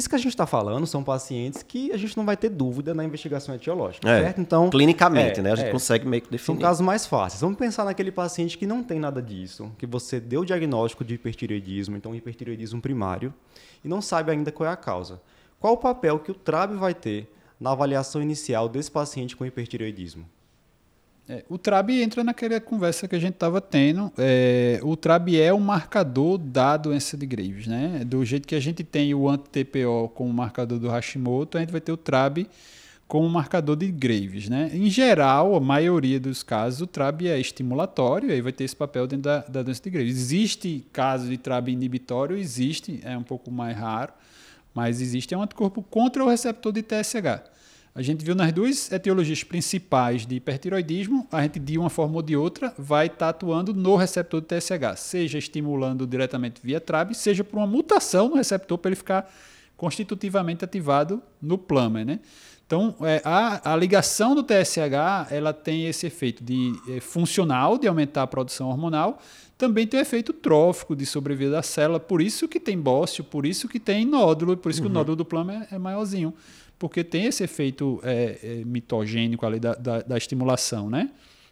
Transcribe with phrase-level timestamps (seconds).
[0.00, 2.94] Isso que a gente está falando são pacientes que a gente não vai ter dúvida
[2.94, 4.40] na investigação etiológica, É, certo?
[4.40, 5.52] Então, Clinicamente, é, né?
[5.52, 5.70] A gente é.
[5.70, 6.60] consegue meio que São definir.
[6.62, 7.42] casos mais fáceis.
[7.42, 11.16] Vamos pensar naquele paciente que não tem nada disso, que você deu o diagnóstico de
[11.16, 13.34] hipertireoidismo, então hipertireoidismo primário,
[13.84, 15.20] e não sabe ainda qual é a causa.
[15.60, 17.30] Qual o papel que o TRAB vai ter
[17.60, 20.24] na avaliação inicial desse paciente com hipertireoidismo?
[21.30, 24.12] É, o TRAB entra naquela conversa que a gente estava tendo.
[24.18, 28.02] É, o TRAB é um marcador da doença de Graves, né?
[28.04, 31.80] Do jeito que a gente tem o anti-TPO como marcador do Hashimoto, a gente vai
[31.80, 32.48] ter o TRAB
[33.06, 34.72] como marcador de Graves, né?
[34.74, 39.06] Em geral, a maioria dos casos, o TRAB é estimulatório, aí vai ter esse papel
[39.06, 40.16] dentro da, da doença de Graves.
[40.16, 44.12] Existe caso de TRAB inibitório, existe, é um pouco mais raro,
[44.74, 47.59] mas existe é um anticorpo contra o receptor de TSH.
[47.92, 52.22] A gente viu nas duas etiologias principais de hipertiroidismo, a gente de uma forma ou
[52.22, 57.42] de outra vai estar atuando no receptor de TSH, seja estimulando diretamente via TRAB, seja
[57.42, 59.32] por uma mutação no receptor para ele ficar
[59.76, 62.20] constitutivamente ativado no plummer, né?
[62.70, 67.88] Então, é, a, a ligação do TSH ela tem esse efeito de é, funcional, de
[67.88, 69.18] aumentar a produção hormonal,
[69.58, 73.44] também tem o efeito trófico de sobrevida da célula, por isso que tem bócio, por
[73.44, 76.32] isso que tem nódulo, por isso que o nódulo do plummer é, é maiorzinho,
[76.78, 81.10] porque tem esse efeito é, é, mitogênico ali da, da, da estimulação, né?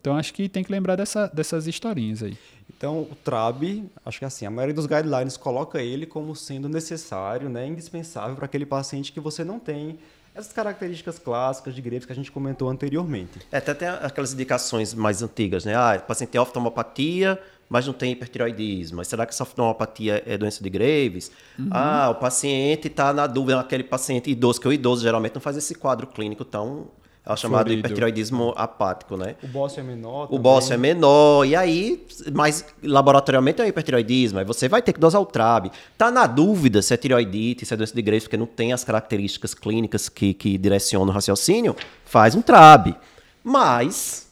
[0.00, 2.38] Então, acho que tem que lembrar dessa, dessas historinhas aí.
[2.68, 7.48] Então, o TRAB, acho que assim, a maioria dos guidelines coloca ele como sendo necessário,
[7.48, 9.98] né, indispensável para aquele paciente que você não tem
[10.34, 13.40] essas características clássicas de Graves que a gente comentou anteriormente.
[13.50, 15.74] É, até tem aquelas indicações mais antigas, né?
[15.74, 18.98] Ah, o paciente tem oftalmopatia, mas não tem hipertiroidismo.
[18.98, 21.30] Mas será que essa oftalmopatia é doença de Graves?
[21.70, 25.56] Ah, o paciente está na dúvida, aquele paciente idoso, que o idoso geralmente não faz
[25.56, 26.88] esse quadro clínico tão.
[27.30, 27.80] É o chamado Florido.
[27.80, 29.36] hipertiroidismo apático, né?
[29.42, 30.24] O bócio é menor.
[30.24, 30.40] O também.
[30.42, 35.00] bócio é menor, e aí, mas laboratorialmente é um hipertiroidismo, aí você vai ter que
[35.00, 35.70] dosar o TRAB.
[35.96, 38.82] Tá na dúvida se é tiroidite, se é doença de Graves, porque não tem as
[38.82, 42.96] características clínicas que, que direcionam o raciocínio, faz um TRAB.
[43.42, 44.28] Mas,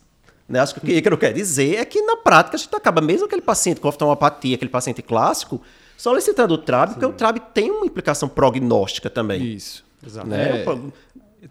[0.49, 3.01] né, acho que o que eu quero dizer é que na prática a gente acaba,
[3.01, 5.61] mesmo aquele paciente com oftalmopatia, aquele paciente clássico,
[5.97, 9.43] solicitando o TRAB, porque o TRAB tem uma implicação prognóstica também.
[9.55, 9.87] Isso.
[10.05, 10.29] Exato.
[10.29, 10.63] Né?
[10.63, 10.65] É.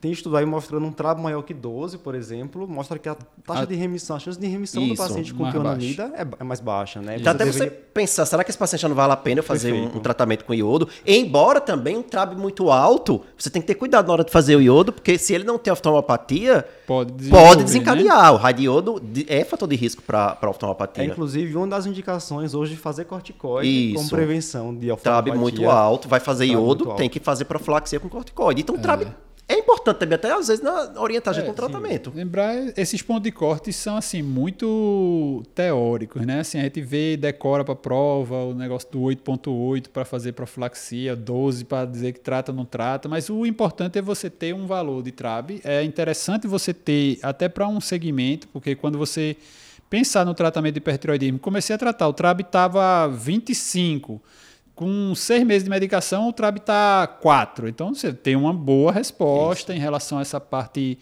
[0.02, 3.16] Tem estudo aí mostrando um TRAB maior que 12, por exemplo, mostra que a
[3.46, 6.28] taxa A- de remissão, a chance de remissão do Isso, paciente com mais tionamida é,
[6.42, 7.16] é mais baixa, né?
[7.18, 9.44] Então, até você deveria- pensar, será que esse paciente já não vale a pena eu
[9.44, 10.90] fazer um, um tratamento com iodo?
[11.06, 14.58] Embora também um TRAB muito alto, você tem que ter cuidado na hora de fazer
[14.58, 17.64] o iodo, porque se ele não tem oftalmopatia, Pode pode né?
[17.64, 18.34] desencadear.
[18.34, 21.06] O radiodo de- é fator de risco para É, oftalmopatia.
[21.06, 23.96] inclusive, uma das indicações hoje de fazer corticoide Isso.
[23.96, 25.36] como prevenção de oftalmopatia.
[25.40, 28.62] muito alto, vai fazer TRAB iodo, tem que fazer profilaxia com corticoide.
[28.62, 29.08] Então, o TRAB
[29.50, 32.12] é importante também, até às vezes, na orientagem É, com o tratamento.
[32.14, 36.42] Lembrar, esses pontos de corte são assim muito teóricos, né?
[36.42, 41.64] Assim, a gente vê, decora para prova, o negócio do 8.8 para fazer profilaxia, 12
[41.64, 45.02] para dizer que trata ou não trata, mas o importante é você ter um valor
[45.02, 45.62] de TRAB.
[45.64, 49.38] É interessante você ter até para um segmento, porque quando você
[49.90, 54.22] pensar no tratamento de hipertiroidismo, comecei a tratar, o TRAB estava 25
[54.78, 57.68] com seis meses de medicação, o TRAB está 4.
[57.68, 61.00] Então, você tem uma boa resposta em relação a essa parte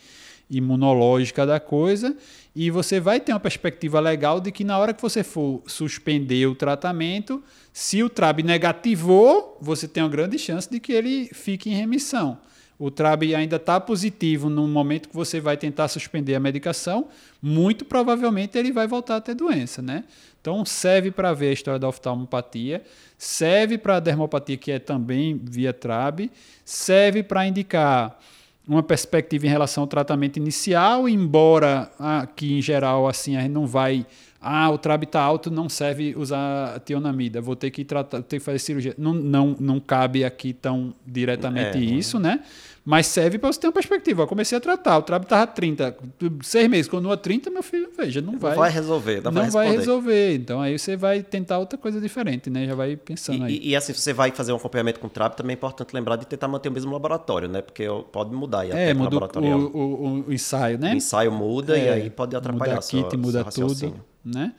[0.50, 2.16] imunológica da coisa.
[2.56, 6.46] E você vai ter uma perspectiva legal de que na hora que você for suspender
[6.48, 7.44] o tratamento,
[7.74, 12.38] se o TRAB negativou, você tem uma grande chance de que ele fique em remissão.
[12.78, 17.08] O TRAB ainda está positivo no momento que você vai tentar suspender a medicação,
[17.42, 20.04] muito provavelmente ele vai voltar a ter doença, né?
[20.42, 22.84] Então serve para ver a história da oftalmopatia,
[23.18, 26.30] serve para a dermopatia que é também via TRAB,
[26.66, 28.20] serve para indicar
[28.68, 33.66] uma perspectiva em relação ao tratamento inicial, embora aqui em geral assim a gente não
[33.66, 34.06] vai
[34.48, 38.46] ah, o TRAB está alto, não serve usar tionamida, vou ter que tratar, ter que
[38.46, 38.94] fazer cirurgia.
[38.98, 42.42] Não, não, não cabe aqui tão diretamente É, isso, né?
[42.88, 44.22] Mas serve para você ter uma perspectiva.
[44.22, 45.98] Eu comecei a tratar, o TRAB estava 30,
[46.44, 49.72] seis meses, continua 30, meu filho, veja, não vai, Não vai resolver, não, não vai
[49.72, 50.36] resolver.
[50.36, 52.68] Então aí você vai tentar outra coisa diferente, né?
[52.68, 53.56] Já vai pensando aí.
[53.56, 55.58] E, e, e, assim, se você vai fazer um acompanhamento com o TRAB, também é
[55.58, 57.62] importante lembrar de tentar manter o mesmo laboratório, né?
[57.64, 60.94] Porque pode mudar aí a é, muda o, o, o- o ensaio, né?
[60.94, 64.54] O ensaio muda e É, aí pode atrapalhar muda seu- kit, muda tudo, né?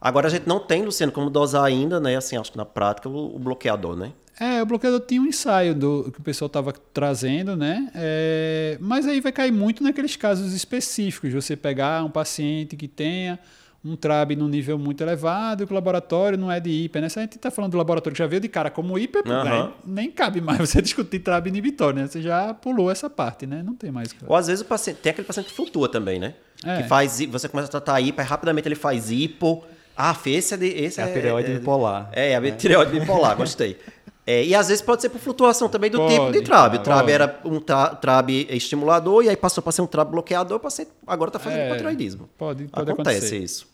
[0.00, 2.16] Agora a gente não tem, Luciano, como dosar ainda, né?
[2.16, 4.12] Assim, acho que na prática, o, o bloqueador, né?
[4.38, 7.88] É, o bloqueador tinha um ensaio do que o pessoal estava trazendo, né?
[7.94, 11.32] É, mas aí vai cair muito naqueles casos específicos.
[11.32, 13.38] Você pegar um paciente que tenha
[13.84, 17.08] um TRAB num nível muito elevado, que o laboratório não é de hiper, né?
[17.08, 19.44] Se a gente está falando do laboratório que já veio de cara como hiper, Aham.
[19.44, 19.72] né?
[19.84, 22.06] nem cabe mais você discutir TRAB inibitório, né?
[22.06, 23.62] Você já pulou essa parte, né?
[23.62, 24.08] Não tem mais.
[24.26, 26.34] Ou às vezes o paciente, tem aquele paciente que flutua também, né?
[26.64, 26.82] É.
[26.82, 29.64] Que faz, você começa a tratar aí rapidamente ele faz hipo.
[29.96, 30.66] Ah, esse é de.
[30.66, 32.08] Esse É a tireoide bipolar.
[32.12, 33.78] É, a tireoide bipolar, gostei.
[34.26, 36.76] É, e às vezes pode ser por flutuação também do Pode, tipo de TRAB.
[36.76, 40.58] O TRAB era um tra- TRAB estimulador e aí passou para ser um TRAB bloqueador,
[40.60, 42.26] paciente agora está fazendo É, hipotiroidismo.
[42.38, 43.38] Pode, pode Acontece acontecer.
[43.44, 43.68] isso.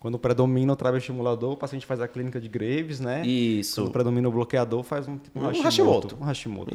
[0.00, 3.24] Quando predomina o trave estimulador, o paciente faz a clínica de Graves, né?
[3.24, 3.82] Isso.
[3.82, 5.66] Quando predomina o bloqueador, faz um, tipo um Um Hashimoto.
[5.68, 6.16] Hashimoto.
[6.20, 6.70] Um Hashimoto.